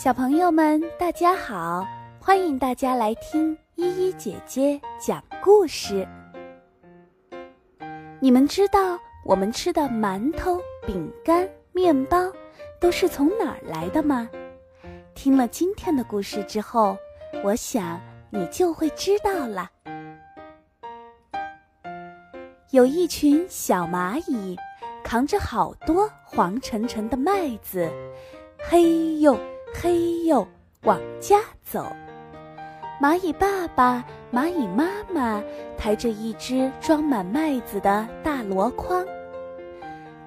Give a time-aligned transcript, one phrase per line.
[0.00, 1.84] 小朋友们，大家好！
[2.20, 6.06] 欢迎大家来听依依姐姐讲故事。
[8.20, 12.30] 你们知道我们吃的馒头、饼干、面包
[12.80, 14.30] 都是从哪儿来的吗？
[15.16, 16.96] 听了今天的故事之后，
[17.42, 19.68] 我想你就会知道了。
[22.70, 24.56] 有一群小蚂蚁，
[25.02, 27.90] 扛着好多黄澄澄的麦子，
[28.58, 29.36] 嘿呦！
[29.74, 30.46] 嘿呦，
[30.82, 31.92] 往家走。
[33.00, 35.42] 蚂蚁爸爸、蚂蚁妈妈
[35.76, 39.06] 抬着一只装满麦子的大箩筐，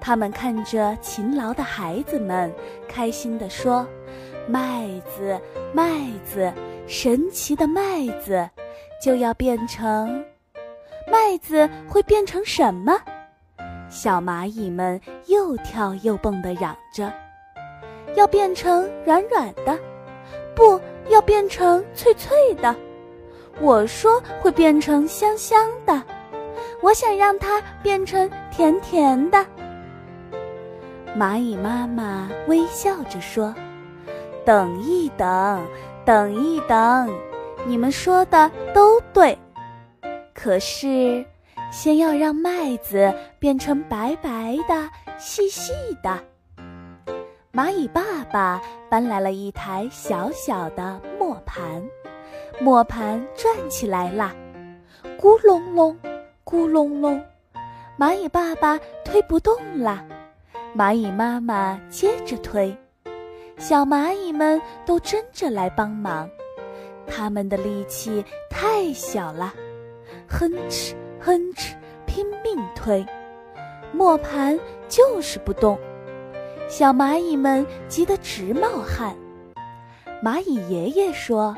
[0.00, 2.50] 他们看着勤劳的孩子们，
[2.88, 3.86] 开心地说
[4.48, 5.38] ：“麦子，
[5.74, 5.86] 麦
[6.24, 6.50] 子，
[6.86, 8.48] 神奇的麦子，
[9.02, 10.24] 就要变成……
[11.10, 12.98] 麦子会变成什么？”
[13.90, 17.12] 小蚂蚁们又跳又蹦地嚷着。
[18.16, 19.78] 要变成软软的，
[20.54, 22.74] 不要变成脆脆的。
[23.60, 26.02] 我说会变成香香的，
[26.80, 29.44] 我想让它变成甜甜的。
[31.16, 33.54] 蚂蚁妈妈微笑着说
[34.44, 35.62] ：“等一等，
[36.06, 37.10] 等一等，
[37.66, 39.36] 你们说的都对。
[40.34, 41.24] 可是，
[41.70, 44.88] 先要让麦子变成白白的、
[45.18, 46.18] 细细的。”
[47.54, 48.58] 蚂蚁爸爸
[48.88, 51.86] 搬来了一台小小的磨盘，
[52.58, 54.32] 磨盘转起来了，
[55.20, 55.94] 咕隆隆，
[56.46, 57.22] 咕隆隆。
[57.98, 60.02] 蚂蚁爸爸推不动了，
[60.74, 62.74] 蚂蚁妈妈接着推，
[63.58, 66.26] 小蚂蚁们都争着来帮忙，
[67.06, 69.52] 他们的力气太小了，
[70.26, 71.74] 哼哧哼哧
[72.06, 73.04] 拼命推，
[73.92, 74.58] 磨盘
[74.88, 75.78] 就是不动。
[76.72, 79.14] 小蚂蚁们急得直冒汗。
[80.24, 81.54] 蚂蚁爷爷说：“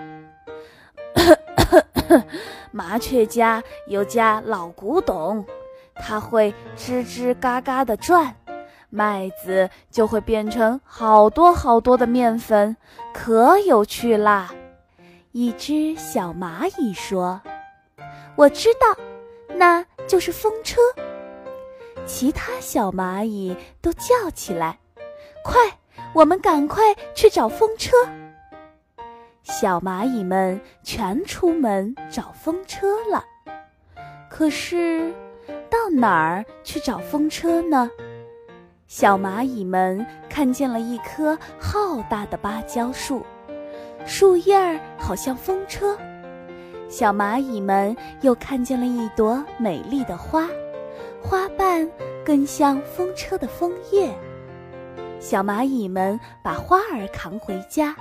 [2.73, 5.47] 麻雀家有家老古董，
[5.95, 8.35] 它会吱吱嘎嘎地转，
[8.91, 12.77] 麦子就会变成好多好多的面粉，
[13.13, 14.53] 可有趣啦。”
[15.31, 17.41] 一只小蚂蚁说
[18.35, 19.01] ：“我知道，
[19.55, 20.81] 那就是风车。”
[22.05, 24.81] 其他小蚂蚁都叫起来。
[25.45, 25.61] 快，
[26.15, 26.83] 我们赶快
[27.15, 27.95] 去找风车。
[29.43, 33.23] 小蚂蚁们全出门找风车了。
[34.31, 35.15] 可是，
[35.71, 37.91] 到哪儿去找风车呢？
[38.89, 43.25] 小蚂蚁们看见了一棵浩大的芭蕉树，
[44.07, 45.97] 树叶儿好像风车。
[46.89, 50.49] 小蚂蚁们又看见了一朵美丽的花，
[51.23, 51.89] 花瓣
[52.25, 54.11] 更像风车的枫叶。
[55.25, 57.97] 小蚂蚁们把花儿扛回家，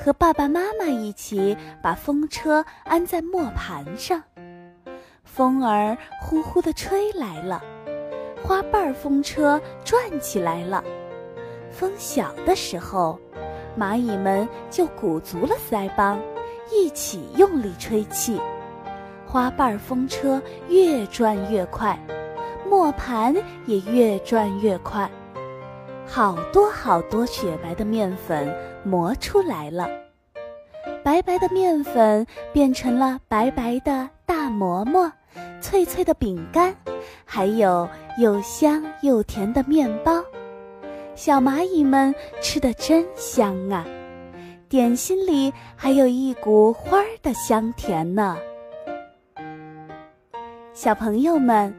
[0.00, 4.22] 和爸爸妈妈一起把风车安在磨盘上。
[5.24, 7.60] 风儿呼呼地吹来了，
[8.44, 10.84] 花瓣风车转起来了。
[11.72, 13.18] 风小的时候，
[13.76, 16.16] 蚂蚁们就鼓足了腮帮，
[16.72, 18.40] 一起用力吹气，
[19.26, 21.98] 花瓣风车越转越快，
[22.70, 23.34] 磨盘
[23.66, 25.10] 也越转越快。
[26.06, 28.54] 好多好多雪白的面粉
[28.84, 29.88] 磨出来了，
[31.02, 35.10] 白白的面粉变成了白白的大馍馍，
[35.60, 36.74] 脆脆的饼干，
[37.24, 40.22] 还有又香又甜的面包。
[41.14, 43.86] 小蚂蚁们吃的真香啊！
[44.68, 48.36] 点心里还有一股花儿的香甜呢。
[50.72, 51.74] 小朋友们，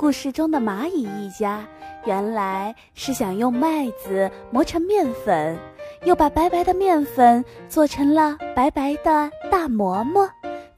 [0.00, 1.62] 故事中的蚂蚁一家。
[2.06, 5.58] 原来是想用麦子磨成面粉，
[6.06, 10.26] 又把白白的面粉做成了白白的大馍馍、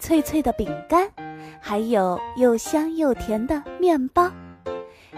[0.00, 1.08] 脆脆的饼干，
[1.60, 4.28] 还有又香又甜的面包。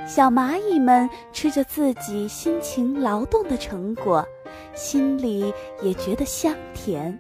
[0.07, 4.23] 小蚂蚁们吃着自己辛勤劳动的成果，
[4.75, 5.51] 心里
[5.81, 7.19] 也觉得香甜。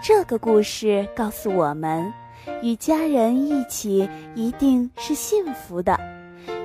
[0.00, 2.14] 这个故事告诉我们，
[2.62, 5.98] 与家人一起一定是幸福的。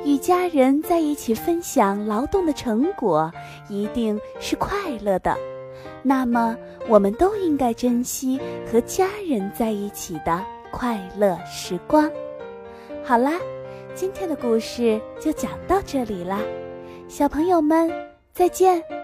[0.04, 3.32] 与家人在一起分享劳动的成果，
[3.70, 5.38] 一定是快乐的。
[6.04, 6.58] 那么，
[6.88, 8.40] 我们都应该珍惜
[8.72, 12.10] 和家人在一起的快乐时光。
[13.04, 13.34] 好啦，
[13.94, 16.40] 今天的故事就讲到这里啦，
[17.08, 17.92] 小朋友们
[18.34, 19.01] 再见。